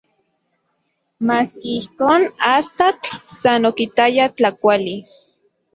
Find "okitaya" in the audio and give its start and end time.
3.71-4.25